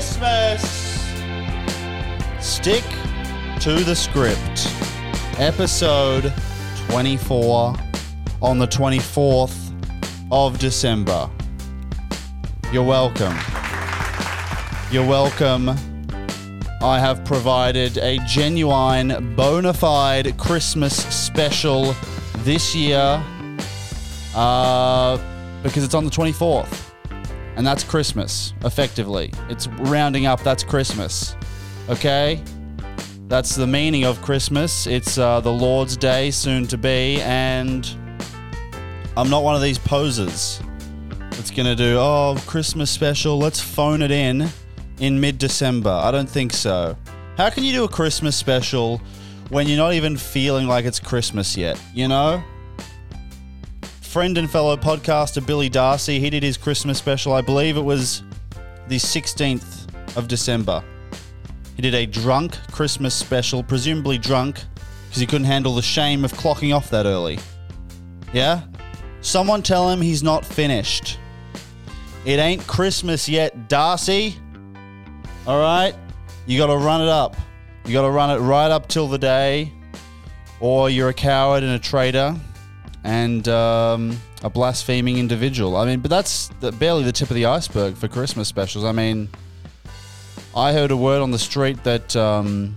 [0.00, 0.62] Christmas!
[2.40, 2.84] Stick
[3.60, 4.66] to the script.
[5.38, 6.32] Episode
[6.88, 7.74] 24
[8.40, 9.74] on the 24th
[10.32, 11.28] of December.
[12.72, 13.36] You're welcome.
[14.90, 15.68] You're welcome.
[16.80, 21.94] I have provided a genuine, bona fide Christmas special
[22.38, 23.22] this year
[24.34, 25.18] uh,
[25.62, 26.79] because it's on the 24th.
[27.60, 29.30] And that's Christmas, effectively.
[29.50, 31.36] It's rounding up, that's Christmas.
[31.90, 32.42] Okay?
[33.28, 34.86] That's the meaning of Christmas.
[34.86, 37.86] It's uh, the Lord's Day, soon to be, and
[39.14, 40.58] I'm not one of these posers
[41.32, 44.48] that's going to do, oh, Christmas special, let's phone it in
[44.98, 45.90] in mid December.
[45.90, 46.96] I don't think so.
[47.36, 49.02] How can you do a Christmas special
[49.50, 51.78] when you're not even feeling like it's Christmas yet?
[51.92, 52.42] You know?
[54.10, 57.32] Friend and fellow podcaster Billy Darcy, he did his Christmas special.
[57.32, 58.24] I believe it was
[58.88, 59.86] the 16th
[60.16, 60.82] of December.
[61.76, 64.64] He did a drunk Christmas special, presumably drunk
[65.06, 67.38] because he couldn't handle the shame of clocking off that early.
[68.32, 68.62] Yeah?
[69.20, 71.20] Someone tell him he's not finished.
[72.24, 74.34] It ain't Christmas yet, Darcy.
[75.46, 75.94] All right?
[76.48, 77.36] You got to run it up.
[77.84, 79.72] You got to run it right up till the day,
[80.58, 82.34] or you're a coward and a traitor
[83.04, 85.76] and um, a blaspheming individual.
[85.76, 88.84] I mean, but that's the, barely the tip of the iceberg for Christmas specials.
[88.84, 89.28] I mean,
[90.54, 92.76] I heard a word on the street that um,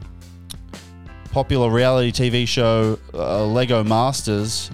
[1.32, 4.70] popular reality TV show uh, Lego Masters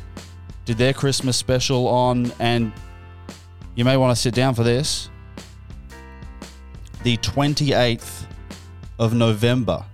[0.65, 2.71] did their Christmas special on, and
[3.75, 5.09] you may want to sit down for this,
[7.03, 8.25] the 28th
[8.99, 9.85] of November.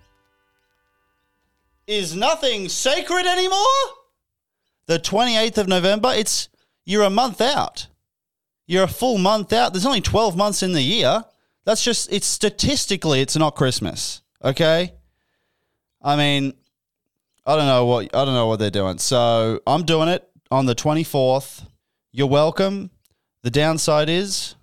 [1.87, 3.59] Is nothing sacred anymore?
[4.87, 6.49] The 28th of November, it's
[6.85, 7.87] you're a month out.
[8.67, 9.73] You're a full month out.
[9.73, 11.23] There's only 12 months in the year.
[11.65, 14.21] That's just it's statistically it's not Christmas.
[14.43, 14.93] Okay?
[16.01, 16.53] I mean,
[17.45, 18.99] I don't know what I don't know what they're doing.
[18.99, 21.67] So, I'm doing it on the 24th.
[22.11, 22.91] You're welcome.
[23.41, 24.55] The downside is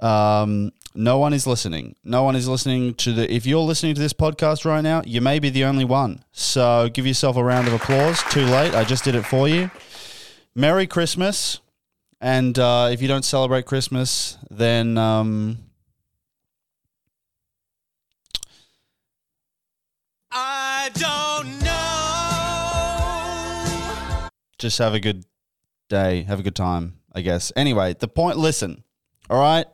[0.00, 1.96] um, no one is listening.
[2.02, 3.32] No one is listening to the.
[3.32, 6.24] If you're listening to this podcast right now, you may be the only one.
[6.32, 8.22] So give yourself a round of applause.
[8.30, 8.74] Too late.
[8.74, 9.70] I just did it for you.
[10.54, 11.60] Merry Christmas.
[12.20, 15.58] And uh, if you don't celebrate Christmas, then um,
[20.32, 21.76] I don't know.
[24.58, 25.24] just have a good
[25.88, 26.22] day.
[26.22, 27.52] Have a good time, I guess.
[27.54, 28.82] Anyway, the point listen,
[29.28, 29.66] all right?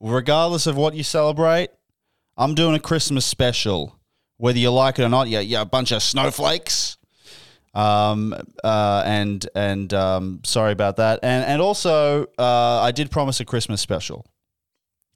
[0.00, 1.70] Regardless of what you celebrate,
[2.36, 3.96] I'm doing a Christmas special.
[4.38, 6.96] Whether you like it or not, yeah, yeah, a bunch of snowflakes.
[7.74, 8.34] Um,
[8.64, 11.20] uh, and and um, sorry about that.
[11.22, 14.26] And and also, uh, I did promise a Christmas special.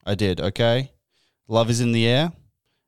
[0.06, 0.40] I did.
[0.40, 0.92] Okay,
[1.48, 2.32] love is in the air.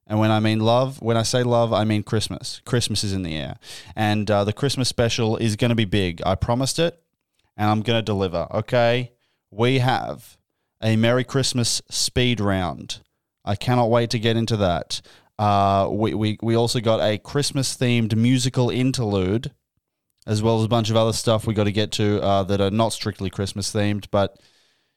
[0.06, 2.60] And when I mean love, when I say love, I mean Christmas.
[2.64, 3.56] Christmas is in the air.
[3.96, 6.22] And uh, the Christmas special is going to be big.
[6.24, 7.02] I promised it,
[7.56, 8.46] and I'm going to deliver.
[8.52, 9.12] Okay?
[9.50, 10.36] We have
[10.82, 13.00] a Merry Christmas speed round.
[13.44, 15.00] I cannot wait to get into that.
[15.38, 19.52] Uh, we, we, we also got a Christmas themed musical interlude,
[20.26, 22.60] as well as a bunch of other stuff we got to get to uh, that
[22.60, 24.38] are not strictly Christmas themed, but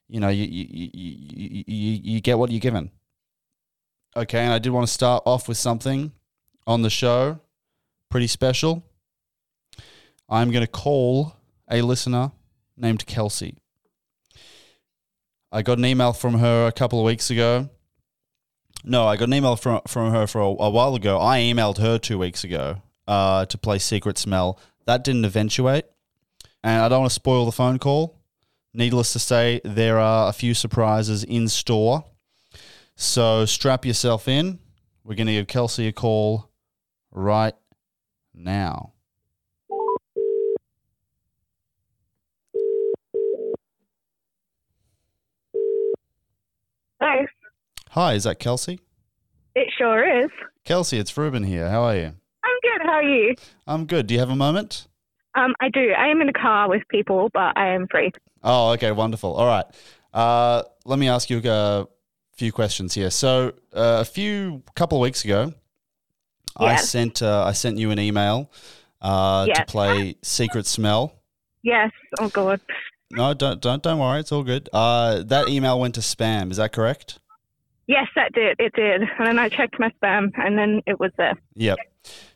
[0.08, 2.90] you know, you, you, you, you, you, you get what you're given.
[4.18, 6.12] Okay, and I did want to start off with something
[6.66, 7.40] on the show,
[8.10, 8.84] pretty special.
[10.28, 11.36] I'm going to call
[11.70, 12.32] a listener
[12.76, 13.59] named Kelsey.
[15.52, 17.70] I got an email from her a couple of weeks ago.
[18.84, 21.20] No, I got an email from from her for a, a while ago.
[21.20, 24.60] I emailed her two weeks ago uh, to play Secret Smell.
[24.86, 25.86] That didn't eventuate,
[26.64, 28.20] and I don't want to spoil the phone call.
[28.74, 32.06] Needless to say, there are a few surprises in store.
[32.96, 34.60] So strap yourself in.
[35.04, 36.52] We're going to give Kelsey a call
[37.12, 37.56] right
[38.34, 38.94] now.
[47.02, 47.26] Hello.
[47.92, 48.80] Hi, is that Kelsey?
[49.56, 50.30] It sure is.
[50.66, 51.70] Kelsey, it's Ruben here.
[51.70, 52.14] How are you?
[52.44, 52.82] I'm good.
[52.86, 53.36] How are you?
[53.68, 54.08] I'm good.
[54.08, 54.88] Do you have a moment?
[55.36, 55.92] Um, I do.
[55.98, 58.12] I am in a car with people, but I am free.
[58.44, 59.34] Oh, okay, wonderful.
[59.34, 59.66] All right.
[60.14, 61.88] Uh, let me ask you a
[62.34, 63.10] few questions here.
[63.10, 65.54] So, uh, a few couple of weeks ago,
[66.58, 68.52] I sent uh, I sent you an email
[69.02, 71.14] uh, to play Secret Smell.
[71.64, 71.92] Yes.
[72.20, 72.60] Oh God.
[73.12, 74.20] No, don't don't don't worry.
[74.20, 74.70] It's all good.
[74.72, 76.52] Uh, that email went to spam.
[76.52, 77.20] Is that correct?
[77.88, 78.56] Yes, that did.
[78.60, 79.02] It did.
[79.02, 81.34] And then I checked my spam, and then it was there.
[81.56, 81.78] Yep.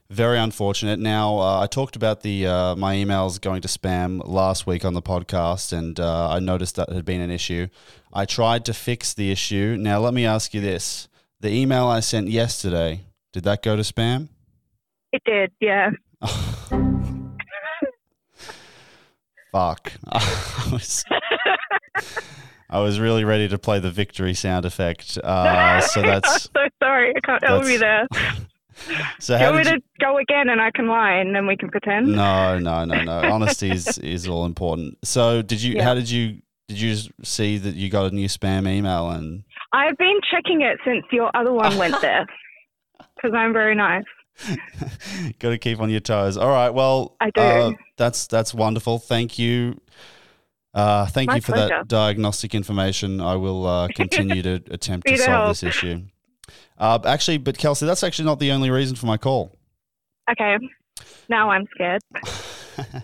[0.10, 1.00] Very unfortunate.
[1.00, 4.94] Now, uh, I talked about the uh, my emails going to spam last week on
[4.94, 7.68] the podcast, and uh, I noticed that had been an issue.
[8.12, 9.78] I tried to fix the issue.
[9.80, 11.08] Now, let me ask you this:
[11.40, 13.02] the email I sent yesterday
[13.34, 14.30] did that go to spam?
[15.12, 15.90] It did, yeah.
[19.54, 19.94] Fuck.
[20.12, 21.06] I was,
[22.72, 25.20] I was really ready to play the victory sound effect.
[25.24, 27.14] Uh, so that's I'm so sorry.
[27.16, 28.08] I can't help you there.
[29.20, 29.38] so.
[29.38, 31.56] Do you How want me to go again and I can lie and then we
[31.56, 32.08] can pretend?
[32.08, 33.20] No, no, no, no.
[33.32, 34.98] Honesty is, is all important.
[35.06, 35.76] So, did you?
[35.76, 35.84] Yeah.
[35.84, 36.42] How did you?
[36.68, 39.44] Did you see that you got a new spam email and?
[39.72, 42.26] I've been checking it since your other one went there
[43.16, 44.06] because I'm very nice.
[45.40, 46.38] Got to keep on your toes.
[46.38, 46.70] All right.
[46.70, 47.42] Well, I do.
[47.42, 49.00] Uh, that's that's wonderful.
[49.00, 49.80] Thank you.
[50.74, 51.70] Uh, thank My you for pleasure.
[51.70, 53.22] that diagnostic information.
[53.22, 55.48] I will uh, continue to attempt to solve help.
[55.50, 56.02] this issue.
[56.78, 59.56] Uh, actually, but Kelsey, that's actually not the only reason for my call.
[60.32, 60.58] Okay.
[61.30, 62.02] Now I'm scared.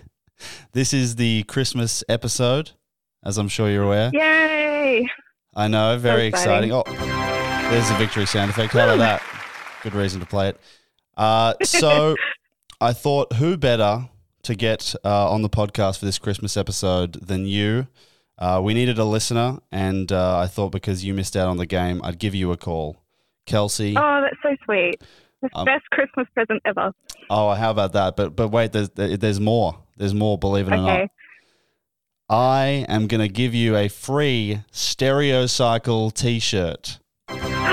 [0.72, 2.70] This is the Christmas episode,
[3.24, 4.10] as I'm sure you're aware.
[4.12, 5.06] Yay!
[5.54, 6.70] I know, very exciting.
[6.70, 6.72] exciting.
[6.72, 8.72] Oh, there's a victory sound effect.
[8.72, 9.22] How about that?
[9.82, 10.60] Good reason to play it.
[11.20, 12.16] Uh, so
[12.80, 14.08] I thought, who better
[14.44, 17.86] to get uh, on the podcast for this Christmas episode than you?
[18.38, 21.66] Uh, we needed a listener, and uh, I thought because you missed out on the
[21.66, 22.96] game, I'd give you a call.
[23.44, 23.94] Kelsey.
[23.98, 25.02] Oh, that's so sweet.
[25.42, 26.92] The Um, best Christmas present ever.
[27.28, 28.16] Oh, how about that?
[28.16, 29.78] But but wait, there's there's more.
[29.96, 30.38] There's more.
[30.38, 31.08] Believe it or not.
[32.28, 36.98] I am gonna give you a free Stereo Cycle T-shirt.
[37.28, 37.69] really?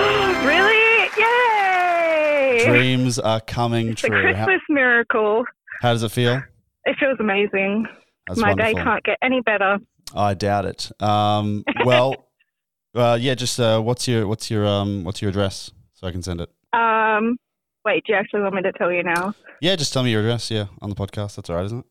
[2.65, 4.33] Dreams are coming It's a true.
[4.33, 5.43] How, Christmas miracle.
[5.81, 6.41] how does it feel?
[6.85, 7.85] It feels amazing.
[8.27, 8.73] That's My wonderful.
[8.73, 9.77] day can't get any better.
[10.15, 10.91] I doubt it.
[11.01, 12.27] Um, well,
[12.95, 13.35] uh, yeah.
[13.35, 16.49] Just uh, what's your what's your um what's your address so I can send it.
[16.73, 17.37] Um,
[17.85, 19.33] wait, do you actually want me to tell you now?
[19.61, 20.51] Yeah, just tell me your address.
[20.51, 21.35] Yeah, on the podcast.
[21.35, 21.85] That's all right, isn't it?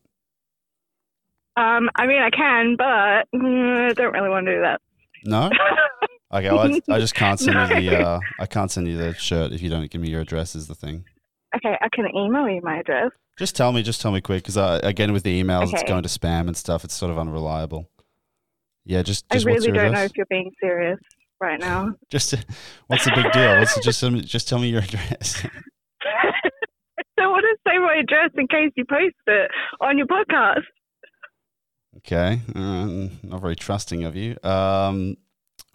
[1.61, 4.79] Um, I mean, I can, but mm, I don't really want to do that.
[5.25, 5.49] No.
[6.33, 6.49] Okay.
[6.51, 6.59] Well,
[6.89, 9.61] I, I just can't send you the uh, I can't send you the shirt if
[9.61, 10.55] you don't give me your address.
[10.55, 11.05] Is the thing.
[11.55, 13.11] Okay, I can email you my address.
[13.37, 13.83] Just tell me.
[13.83, 16.57] Just tell me quick, because uh, again with the emails, it's going to spam and
[16.57, 16.83] stuff.
[16.83, 17.89] It's sort of unreliable.
[18.85, 19.01] Yeah.
[19.03, 20.99] Just I just what's really don't know if you're being serious
[21.39, 21.93] right now.
[22.09, 22.33] Just
[22.87, 23.59] what's the big deal?
[23.59, 25.45] What's just tell me- just tell me your address.
[26.03, 26.41] I
[27.17, 29.51] don't want to say my address in case you post it
[29.81, 30.63] on your podcast.
[31.97, 34.37] Okay, uh, not very trusting of you.
[34.43, 35.17] Um,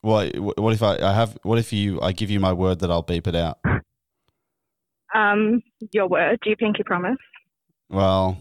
[0.02, 1.38] what what if I, I have?
[1.42, 2.00] What if you?
[2.00, 3.58] I give you my word that I'll beep it out.
[5.14, 5.62] Um,
[5.92, 6.38] your word.
[6.42, 7.18] Do you pinky promise?
[7.88, 8.38] Well,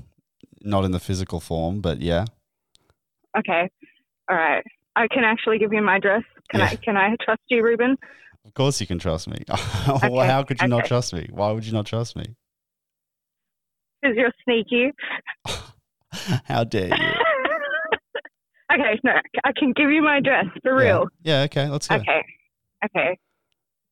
[0.61, 2.25] not in the physical form, but yeah.
[3.37, 3.69] Okay.
[4.29, 4.63] All right.
[4.95, 6.23] I can actually give you my address.
[6.49, 6.75] Can I?
[6.75, 7.95] Can I trust you, Ruben?
[8.45, 9.43] Of course, you can trust me.
[9.87, 11.27] Okay, How could you not trust me?
[11.31, 12.35] Why would you not trust me?
[14.01, 14.91] Because you're sneaky.
[16.45, 17.20] How dare you?
[18.73, 18.99] Okay.
[19.03, 19.13] No,
[19.43, 20.87] I can give you my address for Yeah.
[20.87, 21.07] real.
[21.23, 21.41] Yeah.
[21.43, 21.67] Okay.
[21.67, 21.95] Let's go.
[21.95, 22.23] Okay.
[22.85, 23.17] Okay.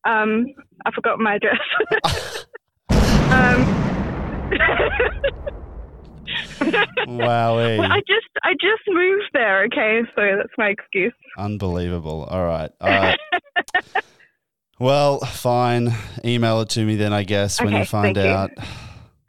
[0.05, 0.45] Um,
[0.85, 2.45] I forgot my address.
[3.31, 3.75] um.
[7.07, 9.63] Well, I just I just moved there.
[9.65, 11.13] Okay, so that's my excuse.
[11.37, 12.23] Unbelievable.
[12.29, 12.71] All right.
[12.79, 13.19] All right.
[14.79, 15.93] well, fine.
[16.23, 18.31] Email it to me then, I guess, when you find thank you.
[18.31, 18.51] out.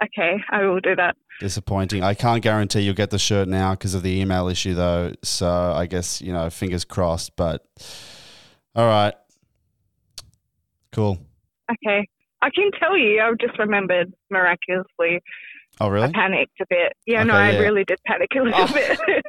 [0.02, 1.16] Okay, I will do that.
[1.40, 2.04] Disappointing.
[2.04, 5.12] I can't guarantee you'll get the shirt now because of the email issue, though.
[5.22, 7.34] So I guess, you know, fingers crossed.
[7.34, 7.64] But
[8.76, 9.14] all right.
[10.92, 11.18] Cool.
[11.70, 12.06] Okay,
[12.42, 13.22] I can tell you.
[13.22, 15.20] I've just remembered miraculously.
[15.80, 16.08] Oh, really?
[16.08, 16.92] I panicked a bit.
[17.06, 17.58] Yeah, no, Okay, I yeah.
[17.60, 18.72] really did panic a little Oh.
[18.72, 18.98] bit.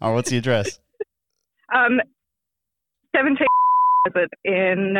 [0.00, 0.78] Oh, what's the address?
[1.74, 2.00] um,
[3.14, 3.46] seventeen
[4.44, 4.96] in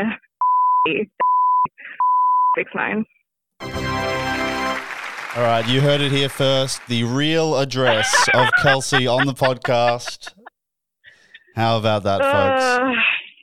[2.57, 3.05] six nine.
[5.37, 5.69] All right.
[5.69, 6.81] You heard it here first.
[6.89, 10.33] The real address of Kelsey on the podcast.
[11.55, 12.63] How about that, folks?
[12.63, 12.93] Uh,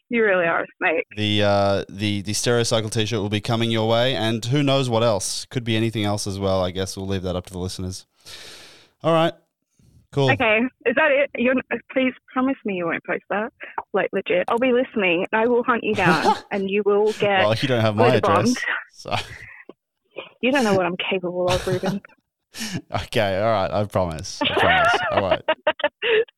[0.10, 1.06] you really are a snake.
[1.16, 5.04] The uh, the the Stereocycle T-shirt will be coming your way, and who knows what
[5.04, 5.46] else?
[5.46, 6.64] Could be anything else as well.
[6.64, 8.08] I guess we'll leave that up to the listeners.
[9.04, 9.34] All right,
[10.12, 10.32] cool.
[10.32, 11.30] Okay, is that it?
[11.36, 11.54] You're,
[11.92, 13.54] please promise me you won't post that.
[13.94, 15.28] Like legit, I'll be listening.
[15.32, 17.42] I will hunt you down, and you will get.
[17.42, 18.56] Well, you don't have my address,
[18.92, 19.16] so
[20.44, 22.02] You don't know what I'm capable of, Ruben.
[23.04, 23.40] okay.
[23.40, 24.42] All right, I promise.
[24.42, 24.92] I promise.
[25.10, 25.42] All right.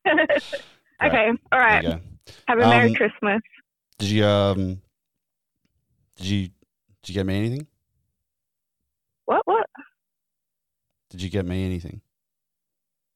[0.08, 1.84] okay, all There right.
[1.84, 2.00] you.
[2.48, 3.42] Have a Merry Um, Christmas.
[3.98, 4.82] Did you um?
[6.18, 6.42] Did you
[7.02, 7.66] did you get me anything?
[9.26, 9.42] What?
[9.46, 9.66] What?
[11.10, 12.02] Did you get me anything?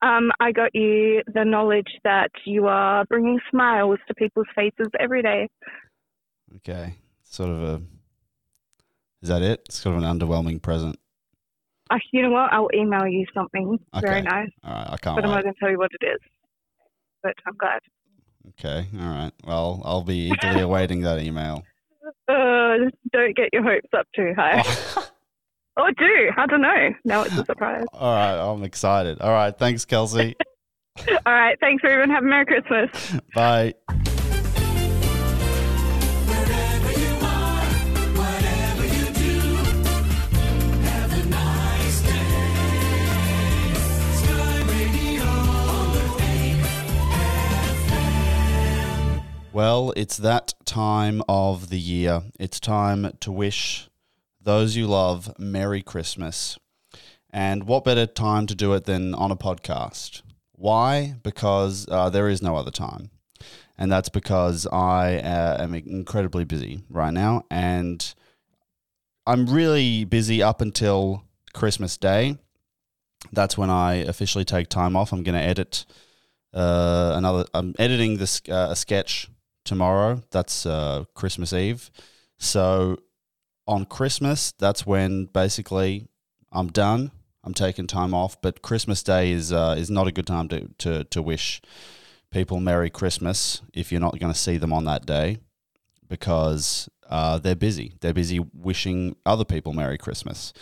[0.02, 5.22] Um, I got you the knowledge that you are bringing smiles to people's faces every
[5.22, 5.50] day.
[6.56, 7.82] Okay, sort of a
[9.22, 9.62] Is that it?
[9.66, 10.98] It's kind of an underwhelming present.
[11.92, 12.54] Uh, you know what?
[12.54, 15.60] I'll email you something very nice, All right, I can't but I'm not going to
[15.60, 16.20] tell you what it is.
[17.24, 17.80] But I'm glad.
[18.50, 19.32] Okay, all right.
[19.46, 21.64] Well, I'll be eagerly awaiting that email.
[22.28, 24.64] Uh, don't get your hopes up too high.
[25.78, 26.32] or do.
[26.38, 26.90] I don't know.
[27.06, 27.86] Now it's a surprise.
[27.94, 29.20] all right, I'm excited.
[29.20, 30.36] All right, thanks, Kelsey.
[31.26, 31.58] All right.
[31.62, 32.10] Thanks, everyone.
[32.10, 33.22] Have a Merry Christmas.
[33.34, 33.74] Bye.
[49.60, 52.24] Well, it's that time of the year.
[52.40, 53.90] It's time to wish
[54.42, 56.58] those you love Merry Christmas.
[57.30, 60.22] And what better time to do it than on a podcast?
[60.54, 61.16] Why?
[61.24, 63.10] Because uh, there is no other time.
[63.78, 67.44] And that's because I uh, am incredibly busy right now.
[67.52, 68.16] And
[69.28, 72.38] I'm really busy up until Christmas Day.
[73.34, 75.12] That's when I officially take time off.
[75.12, 75.86] I'm going to edit
[76.54, 77.44] uh, another.
[77.54, 79.28] I'm editing this uh, a sketch
[79.70, 80.24] tomorrow.
[80.32, 81.90] That's uh, Christmas Eve.
[82.38, 82.98] So
[83.68, 86.08] on Christmas, that's when basically
[86.52, 87.12] I'm done.
[87.44, 88.42] I'm taking time off.
[88.42, 91.62] But Christmas Day is uh, is not a good time to to to wish
[92.32, 95.38] people Merry Christmas if you're not going to see them on that day
[96.08, 97.94] because uh, they're busy.
[98.02, 100.54] They're busy wishing other people Merry Christmas.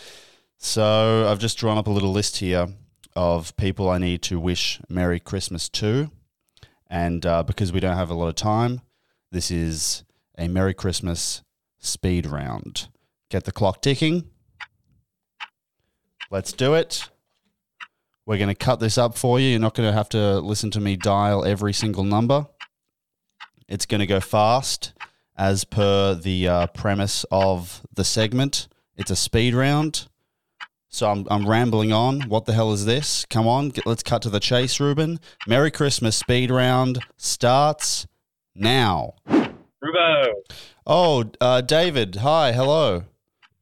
[0.58, 2.68] So I've just drawn up a little list here
[3.16, 6.10] of people I need to wish Merry Christmas to.
[6.90, 8.80] And uh, because we don't have a lot of time,
[9.30, 10.04] this is
[10.36, 11.42] a Merry Christmas
[11.78, 12.88] speed round.
[13.30, 14.30] Get the clock ticking.
[16.30, 17.08] Let's do it.
[18.26, 19.48] We're going to cut this up for you.
[19.48, 22.46] You're not going to have to listen to me dial every single number.
[23.68, 24.92] It's going to go fast
[25.36, 28.68] as per the uh, premise of the segment.
[28.96, 30.08] It's a speed round.
[30.90, 32.22] So I'm, I'm rambling on.
[32.22, 33.26] What the hell is this?
[33.26, 35.20] Come on, get, let's cut to the chase, Ruben.
[35.46, 38.06] Merry Christmas speed round starts
[38.58, 39.14] now.
[39.28, 40.32] Rubo,
[40.86, 43.04] Oh, uh, David, hi, hello.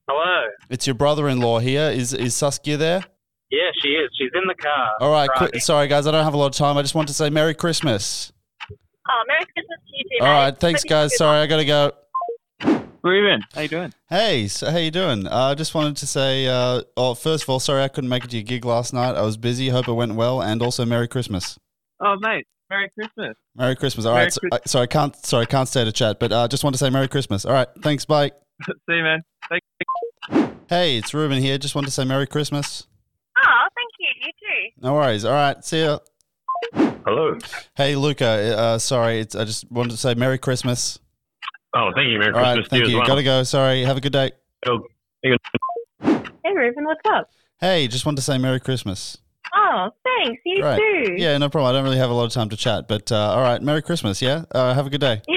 [0.08, 0.42] hello.
[0.70, 1.90] It's your brother-in-law here.
[1.90, 3.04] Is is Saskia there?
[3.50, 4.10] Yeah, she is.
[4.18, 4.90] She's in the car.
[5.00, 5.48] All right, driving.
[5.50, 5.62] quick.
[5.62, 6.76] Sorry, guys, I don't have a lot of time.
[6.78, 8.32] I just want to say Merry Christmas.
[8.70, 10.38] Oh, Merry Christmas to you too, All mate.
[10.44, 11.16] right, thanks, Hope guys.
[11.16, 11.92] Sorry, I gotta go.
[13.02, 13.92] Ruben, how you doing?
[14.08, 15.28] Hey, so how you doing?
[15.28, 18.24] I uh, just wanted to say, uh, oh, first of all, sorry I couldn't make
[18.24, 19.14] it to your gig last night.
[19.14, 19.68] I was busy.
[19.68, 21.56] Hope it went well, and also Merry Christmas.
[22.00, 22.46] Oh, mate.
[22.70, 23.36] Merry Christmas.
[23.54, 24.06] Merry Christmas.
[24.06, 25.16] All Merry right, so, Chris- uh, sorry, I can't.
[25.26, 27.44] Sorry, I can't stay to chat, but uh, just want to say Merry Christmas.
[27.44, 28.04] All right, thanks.
[28.04, 28.32] Bye.
[28.66, 29.22] See you, man.
[29.48, 29.62] Thank
[30.68, 31.58] Hey, it's Ruben here.
[31.58, 32.86] Just want to say Merry Christmas.
[33.38, 34.08] Oh, thank you.
[34.22, 34.82] You too.
[34.84, 35.24] No worries.
[35.24, 35.98] All right, see ya.
[37.04, 37.38] Hello.
[37.76, 38.26] Hey, Luca.
[38.58, 40.98] Uh, sorry, it's, I just wanted to say Merry Christmas.
[41.76, 42.18] Oh, thank you.
[42.18, 42.96] Merry All right, Christmas to thank you you.
[42.98, 43.06] well.
[43.06, 43.42] Gotta go.
[43.44, 43.82] Sorry.
[43.82, 44.32] Have a good day.
[44.66, 44.80] Oh,
[45.22, 47.30] Hey, Ruben, what's up?
[47.60, 49.18] Hey, just wanted to say Merry Christmas.
[49.58, 50.42] Oh, thanks.
[50.44, 50.78] You Right.
[50.78, 51.14] too.
[51.16, 51.70] Yeah, no problem.
[51.70, 53.60] I don't really have a lot of time to chat, but uh, all right.
[53.62, 54.20] Merry Christmas.
[54.20, 54.44] Yeah.
[54.52, 55.22] Uh, have a good day.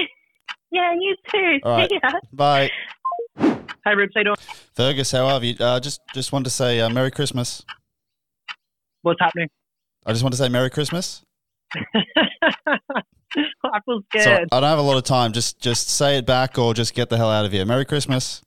[0.72, 1.58] Yeah, you too.
[1.64, 1.90] All right.
[1.90, 2.10] See ya.
[2.32, 2.70] Bye.
[3.40, 4.36] Hey, Rubes, how you doing?
[4.76, 5.56] Fergus, how are you?
[5.58, 7.64] Uh, just just wanted to say uh, Merry Christmas.
[9.02, 9.48] What's happening?
[10.06, 11.22] I just want to say Merry Christmas.
[11.74, 11.80] I
[13.84, 14.48] feel So scared.
[14.52, 15.32] I don't have a lot of time.
[15.32, 17.66] Just just say it back or just get the hell out of here.
[17.66, 18.40] Merry Christmas.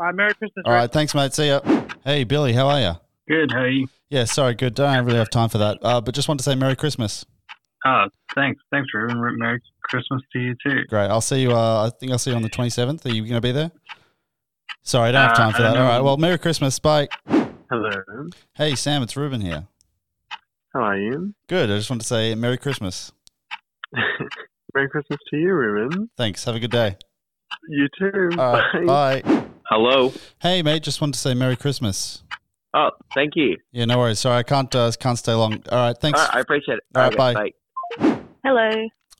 [0.00, 0.62] All right, Merry Christmas.
[0.64, 1.34] All right, thanks, mate.
[1.34, 1.60] See ya.
[2.04, 2.92] Hey, Billy, how are you?
[3.28, 3.52] Good.
[3.52, 3.86] How are you?
[4.10, 4.74] Yeah, sorry, good.
[4.74, 5.78] Don't really have time for that.
[5.82, 7.24] Uh, but just want to say Merry Christmas.
[7.86, 8.60] Oh, thanks.
[8.72, 9.20] Thanks, Ruben.
[9.38, 10.84] Merry Christmas to you too.
[10.88, 11.06] Great.
[11.08, 11.52] I'll see you.
[11.52, 13.04] Uh, I think I'll see you on the twenty seventh.
[13.06, 13.70] Are you going to be there?
[14.82, 15.74] Sorry, I don't have Uh, time for that.
[15.74, 16.00] don't All right.
[16.00, 16.78] Well, Merry Christmas.
[16.78, 17.08] Bye.
[17.70, 17.90] Hello.
[18.54, 19.66] Hey, Sam, it's Ruben here.
[20.74, 21.34] How are you?
[21.48, 21.70] Good.
[21.70, 23.12] I just want to say Merry Christmas.
[24.74, 26.10] Merry Christmas to you, Ruben.
[26.16, 26.44] Thanks.
[26.44, 26.96] Have a good day.
[27.68, 28.30] You too.
[28.38, 28.86] All right.
[28.86, 29.44] Bye.
[29.68, 30.12] Hello.
[30.40, 30.82] Hey, mate.
[30.82, 32.22] Just wanted to say Merry Christmas.
[32.74, 33.56] Oh, thank you.
[33.72, 34.18] Yeah, no worries.
[34.20, 35.62] Sorry, I can't uh, can't stay long.
[35.70, 35.96] All right.
[35.98, 36.18] Thanks.
[36.18, 36.84] All right, I appreciate it.
[36.94, 37.52] All right, Okay,
[37.98, 38.22] bye.
[38.44, 38.70] Hello.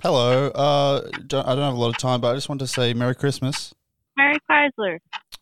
[0.03, 0.49] Hello.
[0.49, 2.93] Uh, don't, I don't have a lot of time, but I just want to say
[2.95, 3.75] Merry Christmas.
[4.17, 4.99] Merry Chrysler.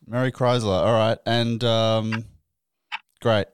[0.07, 0.85] Merry Chrysler.
[0.85, 2.25] All right, and um,
[3.21, 3.47] great.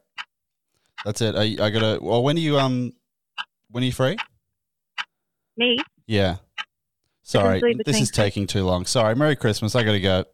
[1.03, 1.35] That's it.
[1.35, 1.99] I, I gotta.
[2.01, 2.93] Well, when are you um,
[3.71, 4.17] when are you free?
[5.57, 5.77] Me.
[6.07, 6.37] Yeah.
[7.23, 8.85] Sorry, this is taking too long.
[8.85, 9.15] Sorry.
[9.15, 9.75] Merry Christmas.
[9.75, 10.25] I gotta go.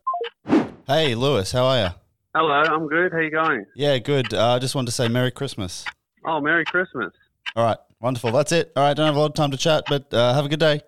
[0.87, 1.51] Hey, Lewis.
[1.51, 1.89] How are you?
[2.35, 2.53] Hello.
[2.53, 3.11] I'm good.
[3.11, 3.65] How you going?
[3.75, 4.33] Yeah, good.
[4.33, 5.83] Uh, I just wanted to say Merry Christmas.
[6.25, 7.11] Oh, Merry Christmas.
[7.55, 8.31] All right, wonderful.
[8.31, 8.71] That's it.
[8.75, 10.59] All right, don't have a lot of time to chat, but uh, have a good
[10.59, 10.81] day.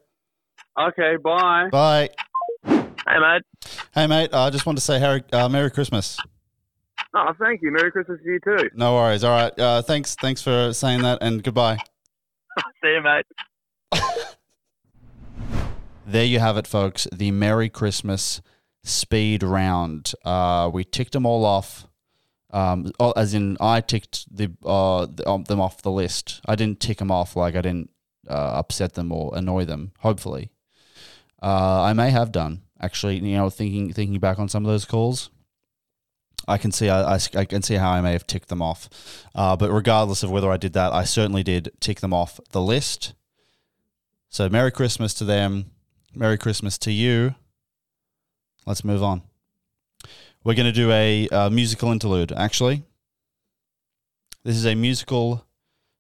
[0.80, 1.18] Okay.
[1.18, 1.70] Bye.
[1.72, 2.10] Bye.
[2.64, 3.42] Hey, mate.
[3.94, 4.34] Hey, mate.
[4.34, 6.18] I just want to say Harry, uh, Merry Christmas.
[7.16, 7.72] Oh, thank you.
[7.72, 8.70] Merry Christmas to you too.
[8.76, 9.24] No worries.
[9.24, 9.60] All right.
[9.60, 10.16] Uh, thanks.
[10.16, 11.78] Thanks for saying that, and goodbye.
[12.84, 13.26] See you, mate.
[16.06, 17.08] There you have it, folks.
[17.14, 18.42] The Merry Christmas
[18.84, 20.14] speed round.
[20.26, 21.88] Uh, we ticked them all off.
[22.52, 26.42] Um, oh, as in, I ticked the, uh, the, um, them off the list.
[26.46, 27.92] I didn't tick them off like I didn't
[28.30, 29.94] uh, upset them or annoy them.
[30.00, 30.52] Hopefully,
[31.42, 33.20] uh, I may have done actually.
[33.20, 35.30] You know, thinking thinking back on some of those calls,
[36.48, 38.90] I can see I, I, I can see how I may have ticked them off.
[39.34, 42.62] Uh, but regardless of whether I did that, I certainly did tick them off the
[42.62, 43.14] list.
[44.30, 45.72] So Merry Christmas to them.
[46.14, 47.36] Merry Christmas to you.
[48.66, 49.24] Let's move on.
[50.44, 52.84] We're going to do a, uh musical interlude, actually.
[54.44, 55.46] This is a musical,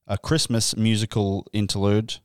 [0.08, 2.16] a Christmas musical interlude,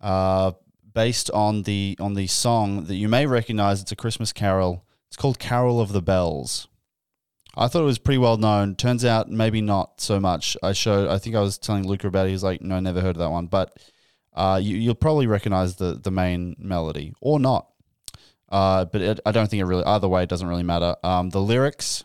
[0.00, 0.52] uh,
[0.92, 3.80] based on the on the song that you may recognize.
[3.80, 4.84] It's a Christmas carol.
[5.08, 6.66] It's called "Carol of the Bells."
[7.56, 8.74] I thought it was pretty well known.
[8.74, 10.56] Turns out, maybe not so much.
[10.64, 11.08] I showed.
[11.08, 12.30] I think I was telling Luca about it.
[12.30, 13.76] He's like, "No, never heard of that one." But
[14.32, 17.68] uh, you, you'll probably recognize the the main melody or not.
[18.54, 19.82] Uh, but it, I don't think it really.
[19.82, 20.94] Either way, it doesn't really matter.
[21.02, 22.04] Um, the lyrics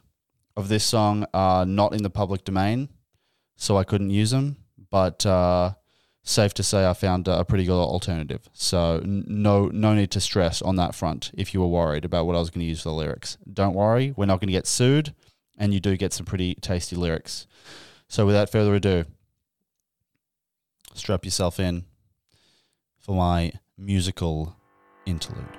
[0.57, 2.89] of this song are not in the public domain,
[3.55, 4.57] so I couldn't use them.
[4.89, 5.75] But uh,
[6.23, 8.49] safe to say, I found a pretty good alternative.
[8.53, 11.29] So n- no no need to stress on that front.
[11.35, 13.75] If you were worried about what I was going to use for the lyrics, don't
[13.75, 14.15] worry.
[14.17, 15.13] We're not going to get sued,
[15.55, 17.45] and you do get some pretty tasty lyrics.
[18.07, 19.05] So without further ado,
[20.95, 21.85] strap yourself in
[22.97, 24.55] for my musical
[25.05, 25.58] interlude.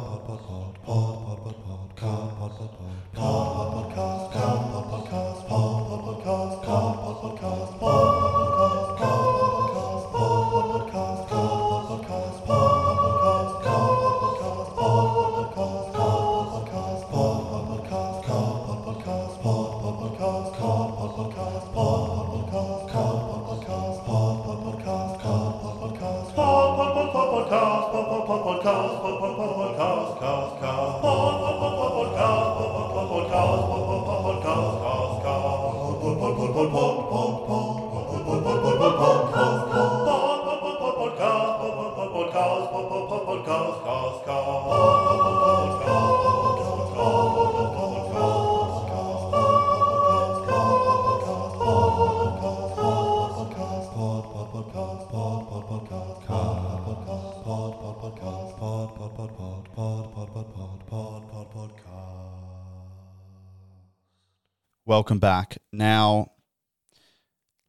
[64.85, 65.57] Welcome back.
[65.71, 66.31] Now,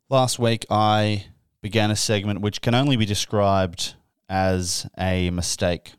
[0.08, 1.26] last week I
[1.60, 3.94] began a segment which can only be described
[4.28, 5.92] as a mistake.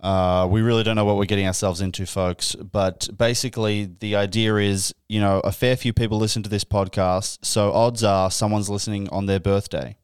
[0.00, 2.54] Uh, we really don't know what we're getting ourselves into, folks.
[2.54, 7.38] But basically, the idea is you know, a fair few people listen to this podcast.
[7.42, 9.96] So odds are someone's listening on their birthday.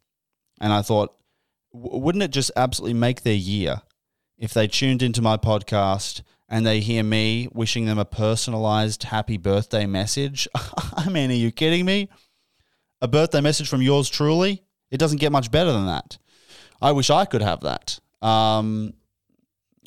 [0.60, 1.14] And I thought,
[1.72, 3.82] w- wouldn't it just absolutely make their year
[4.38, 9.36] if they tuned into my podcast and they hear me wishing them a personalized happy
[9.36, 10.46] birthday message?
[10.96, 12.08] I mean, are you kidding me?
[13.00, 14.62] A birthday message from yours truly?
[14.90, 16.18] It doesn't get much better than that.
[16.80, 17.98] I wish I could have that.
[18.22, 18.94] Um,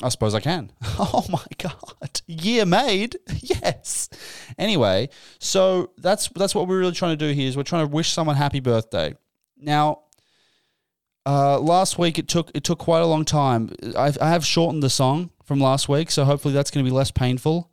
[0.02, 0.72] I suppose I can.
[1.00, 3.18] Oh my god, year made.
[3.42, 4.10] Yes.
[4.58, 5.10] Anyway,
[5.40, 7.48] so that's that's what we're really trying to do here.
[7.48, 9.16] Is we're trying to wish someone happy birthday.
[9.58, 10.04] Now,
[11.30, 13.72] uh, last week it took it took quite a long time.
[13.96, 16.96] I've, I have shortened the song from last week, so hopefully that's going to be
[16.96, 17.72] less painful.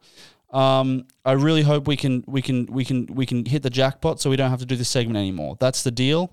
[0.51, 4.21] Um, I really hope we can we can we can we can hit the jackpot,
[4.21, 5.57] so we don't have to do this segment anymore.
[5.59, 6.33] That's the deal.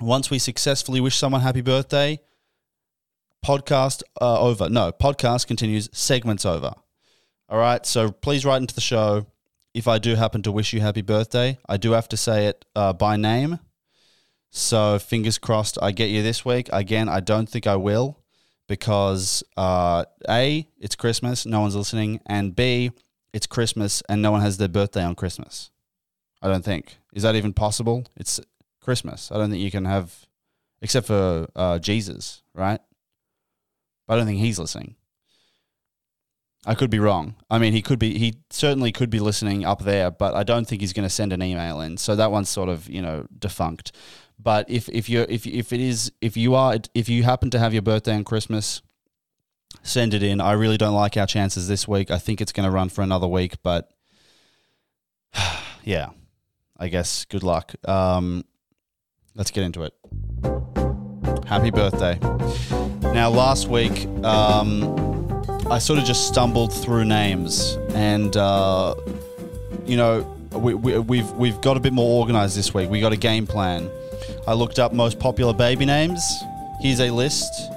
[0.00, 2.20] Once we successfully wish someone happy birthday,
[3.44, 4.68] podcast uh, over.
[4.68, 5.88] No, podcast continues.
[5.92, 6.74] Segments over.
[7.48, 7.84] All right.
[7.84, 9.26] So please write into the show
[9.74, 11.58] if I do happen to wish you happy birthday.
[11.68, 13.58] I do have to say it uh, by name.
[14.50, 16.68] So fingers crossed I get you this week.
[16.72, 18.18] Again, I don't think I will
[18.68, 22.90] because uh, A, it's Christmas, no one's listening, and B,
[23.32, 25.70] it's Christmas and no one has their birthday on Christmas.
[26.42, 26.98] I don't think.
[27.12, 28.04] Is that even possible?
[28.16, 28.40] It's
[28.80, 29.30] Christmas.
[29.32, 30.26] I don't think you can have,
[30.80, 32.80] except for uh, Jesus, right?
[34.06, 34.96] But I don't think he's listening.
[36.64, 37.36] I could be wrong.
[37.48, 38.18] I mean, he could be.
[38.18, 41.32] He certainly could be listening up there, but I don't think he's going to send
[41.32, 41.96] an email in.
[41.96, 43.92] So that one's sort of you know defunct.
[44.38, 47.58] But if if you if if it is if you are if you happen to
[47.58, 48.82] have your birthday on Christmas,
[49.82, 50.40] send it in.
[50.40, 52.10] I really don't like our chances this week.
[52.10, 53.90] I think it's going to run for another week, but
[55.84, 56.10] yeah,
[56.76, 57.74] I guess good luck.
[57.88, 58.44] Um,
[59.34, 59.94] let's get into it.
[61.46, 62.18] Happy birthday.
[63.12, 64.82] Now, last week, um,
[65.70, 68.94] I sort of just stumbled through names, and uh,
[69.86, 70.20] you know,
[70.52, 72.90] we, we, we've we've got a bit more organized this week.
[72.90, 73.88] We got a game plan.
[74.46, 76.22] I looked up most popular baby names.
[76.80, 77.70] Here's a list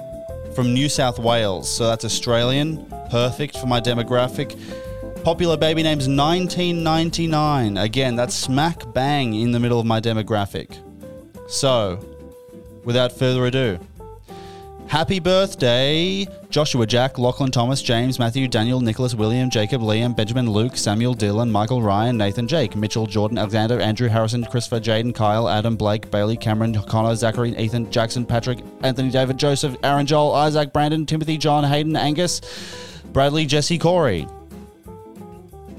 [0.54, 4.58] from New South Wales, so that's Australian, perfect for my demographic.
[5.24, 7.76] Popular baby names 1999.
[7.76, 10.78] Again, that's smack bang in the middle of my demographic.
[11.48, 11.98] So,
[12.84, 13.78] without further ado,
[14.90, 20.76] happy birthday, Joshua, Jack, Lachlan, Thomas, James, Matthew, Daniel, Nicholas, William, Jacob, Liam, Benjamin, Luke,
[20.76, 25.76] Samuel, Dylan, Michael, Ryan, Nathan, Jake, Mitchell, Jordan, Alexander, Andrew, Harrison, Christopher, Jaden, Kyle, Adam,
[25.76, 31.06] Blake, Bailey, Cameron, Connor, Zachary, Ethan, Jackson, Patrick, Anthony, David, Joseph, Aaron, Joel, Isaac, Brandon,
[31.06, 32.40] Timothy, John, Hayden, Angus,
[33.12, 34.26] Bradley, Jesse, Corey.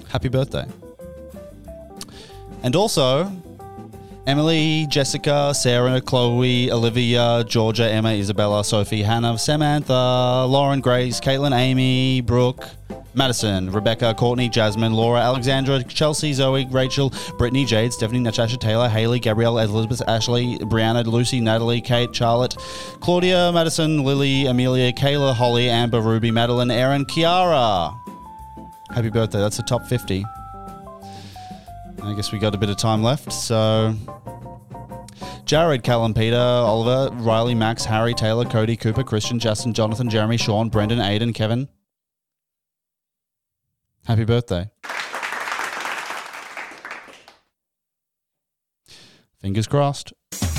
[0.07, 0.65] Happy birthday.
[2.63, 3.29] And also,
[4.27, 12.21] Emily, Jessica, Sarah, Chloe, Olivia, Georgia, Emma, Isabella, Sophie, Hannah, Samantha, Lauren, Grace, Caitlin, Amy,
[12.21, 12.69] Brooke,
[13.15, 19.19] Madison, Rebecca, Courtney, Jasmine, Laura, Alexandra, Chelsea, Zoe, Rachel, Brittany, Jade, Stephanie, Natasha, Taylor, Haley,
[19.19, 22.55] Gabrielle, Elizabeth, Ashley, Brianna, Lucy, Natalie, Kate, Charlotte,
[22.99, 27.97] Claudia, Madison, Lily, Amelia, Kayla, Holly, Amber, Ruby, Madeline, Erin, Kiara.
[28.93, 29.39] Happy birthday.
[29.39, 30.23] That's the top 50.
[32.03, 33.31] I guess we got a bit of time left.
[33.31, 33.93] So,
[35.45, 40.69] Jared, Callum, Peter, Oliver, Riley, Max, Harry, Taylor, Cody, Cooper, Christian, Justin, Jonathan, Jeremy, Sean,
[40.69, 41.67] Brendan, Aiden, Kevin.
[44.05, 44.69] Happy birthday.
[49.39, 50.11] Fingers crossed.
[50.31, 50.49] Today's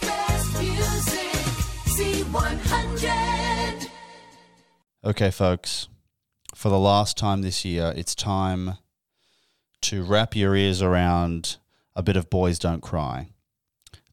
[0.00, 1.32] best music,
[1.86, 3.88] C100.
[5.04, 5.88] Okay, folks,
[6.64, 8.78] for the last time this year, it's time
[9.82, 11.58] to wrap your ears around
[11.94, 13.28] a bit of Boys Don't Cry.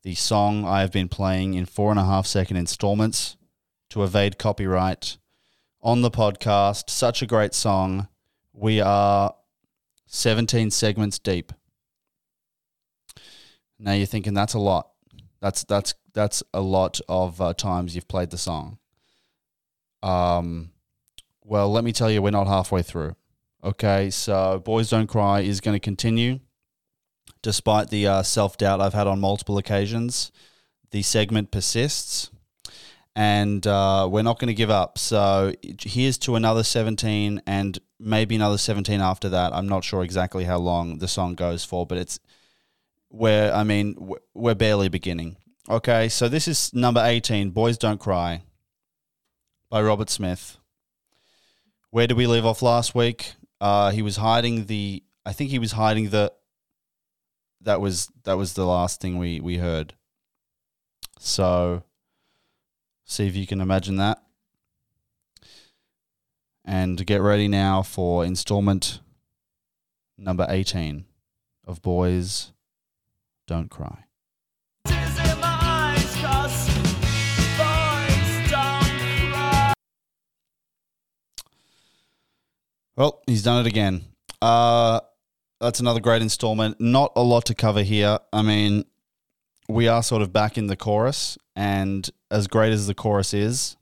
[0.03, 3.37] The song I have been playing in four and a half second installments
[3.91, 5.15] to evade copyright
[5.81, 6.89] on the podcast.
[6.89, 8.09] Such a great song.
[8.51, 9.33] We are
[10.07, 11.53] 17 segments deep.
[13.79, 14.89] Now you're thinking that's a lot.
[15.39, 18.77] That's that's that's a lot of uh, times you've played the song.
[20.03, 20.70] Um,
[21.51, 23.13] well, let me tell you, we're not halfway through.
[23.61, 26.39] Okay, so Boys Don't Cry is going to continue
[27.41, 30.31] despite the uh, self doubt I've had on multiple occasions.
[30.91, 32.31] The segment persists,
[33.17, 34.97] and uh, we're not going to give up.
[34.97, 39.53] So here's to another 17 and maybe another 17 after that.
[39.53, 42.17] I'm not sure exactly how long the song goes for, but it's
[43.09, 45.35] where, I mean, we're barely beginning.
[45.69, 48.43] Okay, so this is number 18 Boys Don't Cry
[49.69, 50.57] by Robert Smith.
[51.91, 53.33] Where did we leave off last week?
[53.59, 55.03] Uh, he was hiding the.
[55.25, 56.31] I think he was hiding the.
[57.59, 59.93] That was that was the last thing we we heard.
[61.19, 61.83] So,
[63.05, 64.23] see if you can imagine that,
[66.63, 69.01] and get ready now for installment
[70.17, 71.05] number eighteen
[71.67, 72.53] of Boys
[73.47, 74.05] Don't Cry.
[83.01, 84.03] Well, he's done it again.
[84.43, 84.99] Uh,
[85.59, 86.79] that's another great installment.
[86.79, 88.19] Not a lot to cover here.
[88.31, 88.85] I mean,
[89.67, 93.75] we are sort of back in the chorus, and as great as the chorus is,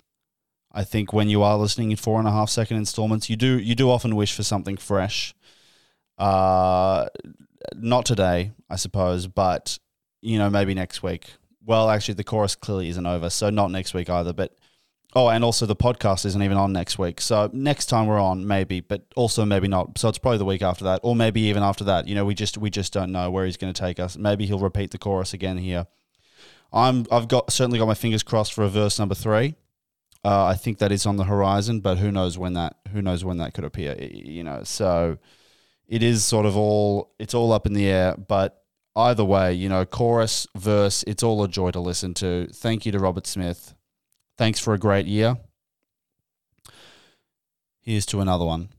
[0.72, 3.60] I think when you are listening in four and a half second installments, you do
[3.60, 5.36] you do often wish for something fresh.
[6.18, 7.08] Uh,
[7.76, 9.80] not today, I suppose, but
[10.22, 11.26] you know maybe next week.
[11.66, 14.32] Well, actually, the chorus clearly isn't over, so not next week either.
[14.32, 14.56] But
[15.16, 17.20] Oh, and also the podcast isn't even on next week.
[17.20, 19.98] So next time we're on, maybe, but also maybe not.
[19.98, 22.08] So it's probably the week after that, or maybe even after that.
[22.08, 24.18] You know, we just we just don't know where he's going to take us.
[24.18, 25.88] Maybe he'll repeat the chorus again here.
[26.72, 29.56] I'm I've got certainly got my fingers crossed for a verse number three.
[30.24, 33.26] Uh, I think that is on the horizon, but who knows when that who knows
[33.26, 33.96] when that could appear.
[34.00, 35.18] You know, so
[35.88, 38.16] it is sort of all it's all up in the air.
[38.16, 38.62] But
[38.96, 42.48] either way, you know, chorus verse, it's all a joy to listen to.
[42.54, 43.74] Thank you to Robert Smith.
[44.40, 45.36] Thanks for a great year.
[47.82, 48.70] Here's to another one.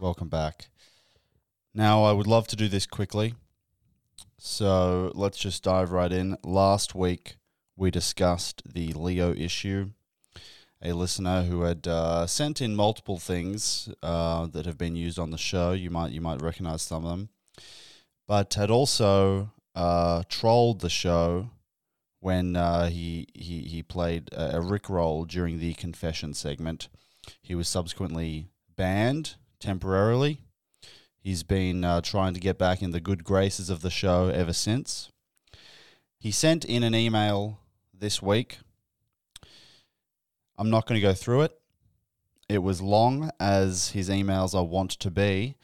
[0.00, 0.68] Welcome back.
[1.74, 3.34] Now, I would love to do this quickly.
[4.38, 6.38] So let's just dive right in.
[6.42, 7.36] Last week,
[7.76, 9.90] we discussed the Leo issue.
[10.84, 15.30] A listener who had uh, sent in multiple things uh, that have been used on
[15.30, 15.72] the show.
[15.72, 17.28] You might you might recognize some of them,
[18.28, 21.50] but had also uh, trolled the show
[22.20, 26.88] when uh, he he he played a, a Rick roll during the confession segment.
[27.40, 30.40] He was subsequently banned temporarily.
[31.18, 34.52] He's been uh, trying to get back in the good graces of the show ever
[34.52, 35.10] since.
[36.18, 37.60] He sent in an email
[37.92, 38.58] this week.
[40.56, 41.58] I'm not going to go through it.
[42.48, 45.56] It was long, as his emails are wont to be.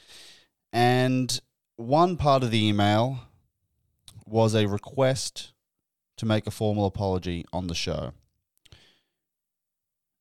[0.72, 1.40] And
[1.76, 3.20] one part of the email
[4.26, 5.52] was a request
[6.16, 8.12] to make a formal apology on the show.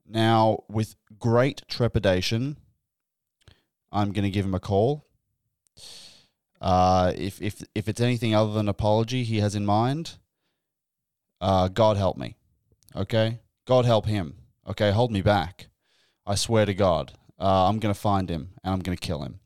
[0.07, 2.57] Now, with great trepidation,
[3.91, 5.05] I'm going to give him a call.
[6.61, 10.17] Uh, if if if it's anything other than apology he has in mind,
[11.39, 12.35] uh, God help me.
[12.95, 14.38] Okay, God help him.
[14.69, 15.67] Okay, hold me back.
[16.27, 19.23] I swear to God, uh, I'm going to find him and I'm going to kill
[19.23, 19.39] him.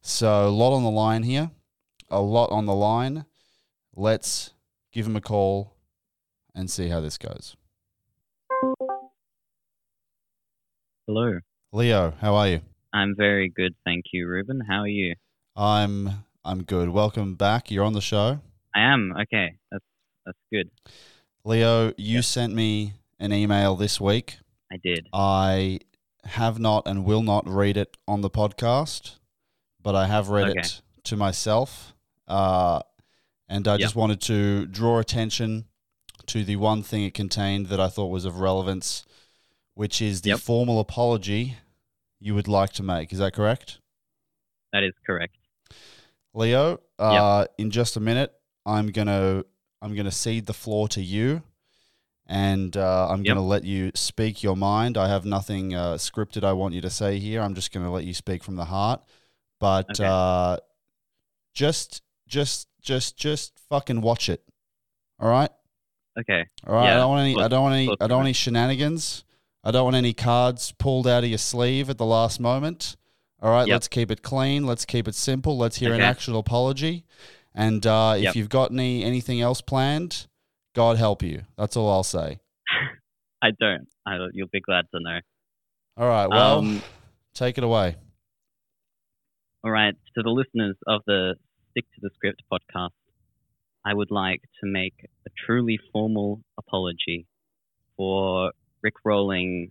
[0.00, 1.50] So a lot on the line here,
[2.08, 3.24] a lot on the line.
[3.96, 4.52] Let's
[4.92, 5.74] give him a call
[6.54, 7.56] and see how this goes.
[11.08, 11.40] Hello.
[11.72, 12.60] Leo, how are you?
[12.92, 14.60] I'm very good, thank you, Ruben.
[14.68, 15.16] How are you?
[15.56, 16.90] I'm I'm good.
[16.90, 17.72] Welcome back.
[17.72, 18.38] You're on the show.
[18.74, 19.14] I am.
[19.22, 19.56] Okay.
[19.72, 19.84] That's
[20.24, 20.70] that's good.
[21.44, 24.38] Leo, you sent me an email this week.
[24.72, 25.08] I did.
[25.12, 25.80] I
[26.24, 29.16] have not and will not read it on the podcast,
[29.82, 30.60] but I have read Okay.
[30.60, 31.94] it to myself.
[32.28, 32.82] Uh,
[33.48, 33.80] and I Yep.
[33.80, 35.66] just wanted to draw attention
[36.26, 39.04] to the one thing it contained that I thought was of relevance,
[39.74, 40.38] which is the Yep.
[40.40, 41.56] formal apology
[42.20, 43.12] you would like to make.
[43.12, 43.78] Is that correct?
[44.72, 45.36] That is correct.
[46.32, 48.32] Leo, uh, in just a minute,
[48.64, 49.44] I'm gonna
[49.82, 51.42] I'm gonna cede the floor to you,
[52.30, 53.34] and uh, I'm Yep.
[53.34, 54.96] gonna let you speak your mind.
[54.96, 57.42] I have nothing uh, scripted I want you to say here.
[57.42, 59.02] I'm just gonna let you speak from the heart.
[59.58, 60.04] But Okay.
[60.06, 60.56] uh,
[61.54, 64.42] just just just just fucking watch it.
[65.18, 65.50] All right.
[66.18, 66.46] Okay.
[66.66, 66.92] All right.
[66.92, 67.36] I don't want any.
[67.40, 67.86] I don't want any.
[67.88, 69.24] look, I don't want any shenanigans.
[69.64, 72.96] I don't want any cards pulled out of your sleeve at the last moment.
[73.42, 73.66] All right.
[73.66, 73.74] Yep.
[73.74, 74.66] Let's keep it clean.
[74.66, 75.58] Let's keep it simple.
[75.58, 77.04] Let's hear an actual apology.
[77.54, 78.36] And uh, if Yep.
[78.36, 80.28] you've got any anything else planned,
[80.74, 81.42] God help you.
[81.56, 82.38] That's all I'll say.
[83.42, 83.88] I don't.
[84.06, 85.18] I, you'll be glad to know.
[85.96, 86.26] All right.
[86.28, 86.82] Well, Um,
[87.34, 87.96] take it away.
[89.64, 89.94] All right.
[90.16, 91.34] To the listeners of the
[91.70, 92.90] Stick to the Script podcast,
[93.84, 94.94] I would like to make
[95.26, 97.26] a truly formal apology
[97.96, 98.52] for
[98.84, 99.70] rickrolling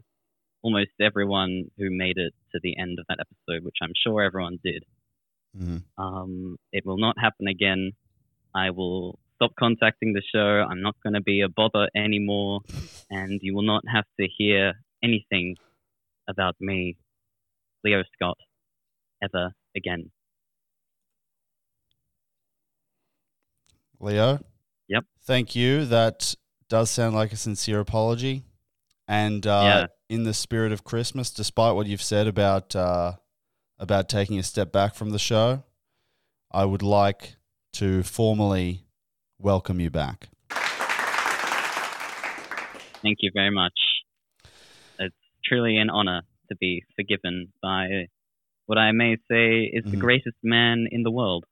[0.61, 4.59] almost everyone who made it to the end of that episode, which I'm sure everyone
[4.63, 4.83] did.
[5.57, 5.83] Mhm.
[5.97, 7.93] Um, it will not happen again.
[8.53, 10.65] I will stop contacting the show.
[10.69, 12.59] I'm not going to be a bother anymore,
[13.09, 15.55] and you will not have to hear anything
[16.27, 16.97] about me,
[17.85, 18.37] Leo Scott,
[19.23, 20.11] ever again.
[23.99, 24.39] Leo.
[24.89, 25.05] Yep.
[25.23, 25.85] Thank you.
[25.85, 26.35] That
[26.69, 28.43] does sound like a sincere apology.
[29.07, 30.15] And uh, Yeah.
[30.15, 33.13] in the spirit of Christmas, despite what you've said about uh,
[33.77, 35.63] about taking a step back from the show,
[36.51, 37.35] I would like
[37.73, 38.85] to formally
[39.39, 40.27] welcome you back.
[43.01, 43.73] Thank you very much.
[44.99, 48.07] It's truly an honor to be forgiven by
[48.65, 49.99] what I may say is the Mhm.
[50.01, 51.45] greatest man in the world.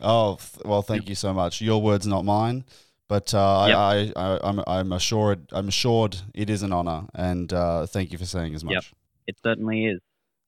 [0.00, 1.60] Oh well, thank you so much.
[1.60, 2.64] Your words, not mine.
[3.08, 3.76] But uh, Yep.
[3.78, 8.10] I, I, I, I'm, I'm assured, I'm assured it is an honor, and uh, thank
[8.10, 8.74] you for saying as much.
[8.74, 8.84] Yep.
[9.28, 10.00] It certainly is.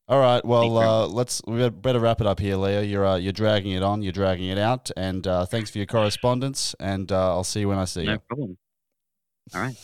[0.08, 0.42] All right.
[0.44, 2.80] Well, uh, let's we better- better wrap it up here, Leo.
[2.80, 4.02] You're uh, you're dragging it on.
[4.02, 4.90] You're dragging it out.
[4.96, 6.74] And uh, thanks for your correspondence.
[6.80, 8.16] And uh, I'll see you when I see No you.
[8.16, 8.58] No problem.
[9.54, 9.76] All right.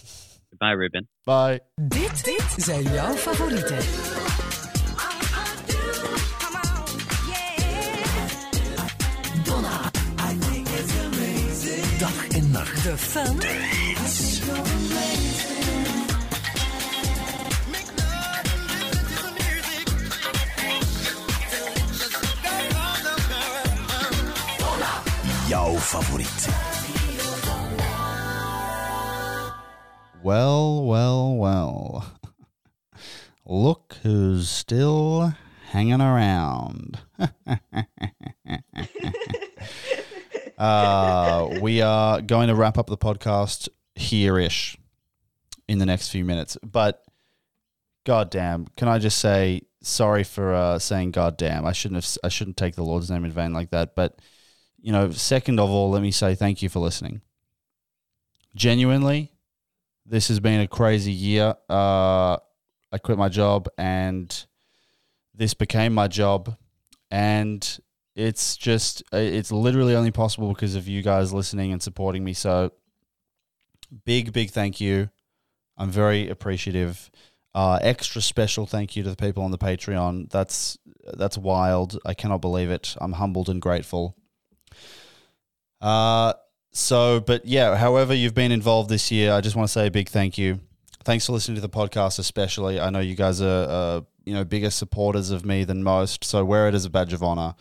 [0.50, 1.08] Goodbye, Ruben.
[1.26, 1.60] Bye.
[1.88, 3.78] Dit, dit zijn jouw favorieten.
[9.44, 9.90] Donna.
[11.98, 12.82] Dag en nacht.
[12.82, 13.38] De fun.
[25.48, 26.48] Jouw favoriet.
[30.22, 32.18] Well, well, well.
[33.46, 35.34] Look who's still
[35.68, 36.98] hanging around.
[40.56, 44.78] uh, we are going to wrap up the podcast here ish
[45.68, 46.56] in the next few minutes.
[46.62, 47.04] But
[48.06, 51.66] goddamn, can I just say sorry for uh, saying goddamn?
[51.66, 52.16] I shouldn't have.
[52.24, 53.94] I shouldn't take the Lord's name in vain like that.
[53.94, 54.18] But
[54.84, 57.22] you know, second of all, let me say thank you for listening.
[58.54, 59.32] Genuinely,
[60.04, 61.54] this has been a crazy year.
[61.70, 62.36] Uh,
[62.92, 64.46] I quit my job, and
[65.34, 66.54] this became my job,
[67.10, 67.78] and
[68.14, 72.34] it's just it's literally only possible because of you guys listening and supporting me.
[72.34, 72.70] So
[74.04, 75.08] big, big thank you.
[75.78, 77.10] I'm very appreciative.
[77.54, 80.28] Uh, extra special thank you to the people on the Patreon.
[80.28, 80.76] That's
[81.14, 81.98] that's wild.
[82.04, 82.94] I cannot believe it.
[83.00, 84.14] I'm humbled and grateful.
[85.84, 86.32] Uh,
[86.72, 89.90] so, but yeah, however you've been involved this year, I just want to say a
[89.90, 90.60] big thank you.
[91.04, 92.80] Thanks for listening to the podcast, especially.
[92.80, 96.24] I know you guys are, uh, you know, bigger supporters of me than most.
[96.24, 97.54] So wear it as a badge of honor.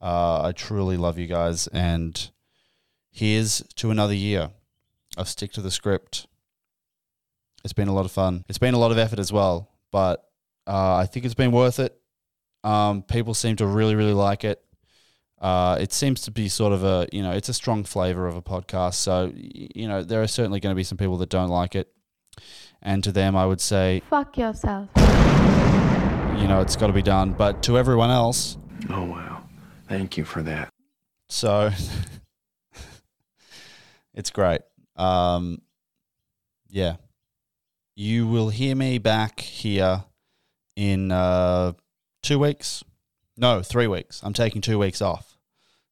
[0.00, 2.30] Uh, I truly love you guys, and
[3.10, 4.50] here's to another year
[5.18, 6.26] of stick to the script.
[7.62, 8.44] It's been a lot of fun.
[8.48, 10.24] It's been a lot of effort as well, but
[10.66, 11.94] uh, I think it's been worth it.
[12.64, 14.62] Um, people seem to really, really like it.
[15.40, 18.36] Uh, it seems to be sort of a, you know, it's a strong flavor of
[18.36, 18.94] a podcast.
[18.94, 21.88] So, you know, there are certainly going to be some people that don't like it.
[22.82, 24.88] And to them, I would say, Fuck yourself.
[24.96, 27.32] you know, it's got to be done.
[27.32, 28.56] But to everyone else,
[28.90, 29.42] Oh, wow.
[29.88, 30.68] Thank you for that.
[31.28, 31.70] So
[34.14, 34.60] it's great.
[34.96, 35.60] Um,
[36.68, 36.96] yeah.
[37.94, 40.04] You will hear me back here
[40.76, 41.72] in uh,
[42.22, 42.84] two weeks.
[43.36, 44.20] No, three weeks.
[44.22, 45.36] I'm taking two weeks off.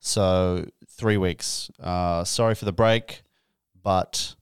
[0.00, 1.70] So three weeks.
[1.80, 3.22] Uh, sorry for the break,
[3.82, 4.34] but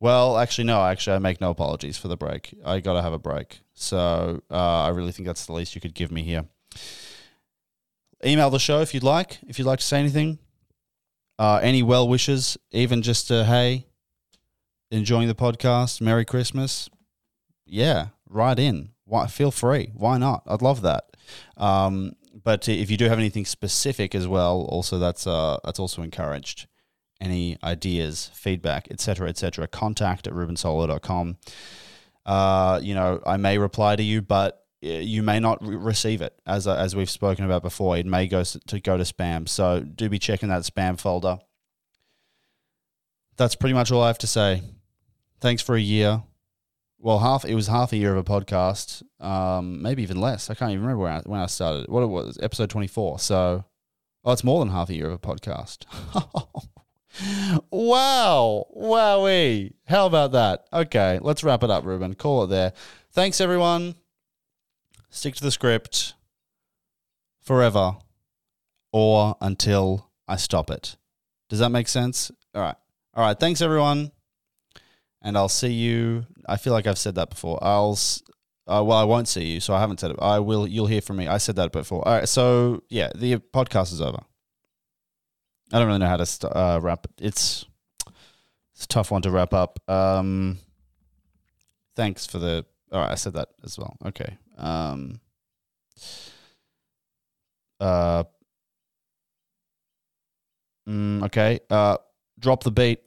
[0.00, 0.84] well, actually, no.
[0.84, 2.54] Actually, I make no apologies for the break.
[2.64, 3.60] I got to have a break.
[3.74, 6.44] So uh, I really think that's the least you could give me here
[8.24, 9.38] email the show if you'd like.
[9.46, 10.38] If you'd like to say anything,
[11.38, 13.86] uh, any well wishes, even just uh, hey,
[14.90, 16.88] enjoying the podcast, Merry Christmas.
[17.66, 18.90] Yeah, write in.
[19.04, 19.90] Why, feel free.
[19.94, 20.42] Why not?
[20.46, 21.16] I'd love that.
[21.56, 26.02] Um, but if you do have anything specific as well, also that's uh, that's also
[26.02, 26.66] encouraged.
[27.20, 29.68] Any ideas, feedback, etc., etc.
[29.68, 31.38] Contact at rubensolo.com.
[32.26, 36.22] Uh, you know, I may reply to you, but uh, you may not re- receive
[36.22, 37.96] it as uh, as we've spoken about before.
[37.96, 41.38] It may go to go to spam, so do be checking that spam folder.
[43.36, 44.62] That's pretty much all I have to say.
[45.40, 46.22] Thanks for a year.
[47.04, 50.48] Well, half it was half a year of a podcast, um, maybe even less.
[50.48, 51.86] I can't even remember when I, when I started.
[51.90, 53.18] What it was, episode twenty four.
[53.18, 53.66] So,
[54.24, 55.84] oh, it's more than half a year of a podcast.
[57.70, 59.74] wow, wowee!
[59.86, 60.64] How about that?
[60.72, 62.14] Okay, let's wrap it up, Ruben.
[62.14, 62.72] Call it there.
[63.12, 63.96] Thanks, everyone
[65.10, 66.14] stick to the script
[67.42, 67.98] forever
[68.92, 70.96] or until I stop it.
[71.50, 72.30] Does that make sense?
[72.54, 72.76] All right.
[73.12, 73.38] All right.
[73.38, 74.10] Thanks, everyone.
[75.22, 76.26] And I'll see you.
[76.48, 77.58] I feel like I've said that before.
[77.62, 77.98] I'll,
[78.66, 80.16] uh, well, I won't see you, so I haven't said it.
[80.20, 81.26] I will, you'll hear from me.
[81.26, 82.06] I said that before.
[82.06, 82.28] All right.
[82.28, 84.20] So, yeah, the podcast is over.
[85.72, 87.24] I don't really know how to st- uh, wrap it.
[87.24, 87.64] It's,
[88.74, 89.78] it's a tough one to wrap up.
[89.88, 90.58] Um,
[91.96, 93.96] thanks for the, all right, I said that as well.
[94.06, 94.36] Okay.
[94.56, 95.20] Um,
[97.80, 98.24] uh,
[100.88, 101.60] mm, okay.
[101.68, 101.96] Uh,
[102.38, 103.00] drop the beat.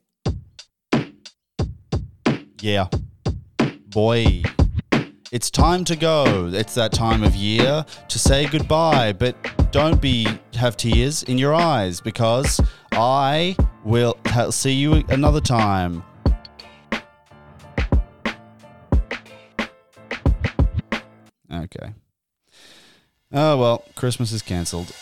[2.60, 2.88] Yeah.
[3.98, 4.44] Boy.
[5.32, 6.52] It's time to go.
[6.54, 9.36] It's that time of year to say goodbye, but
[9.72, 16.04] don't be have tears in your eyes because I will ha- see you another time.
[21.52, 21.94] Okay.
[23.34, 24.94] Oh well, Christmas is cancelled.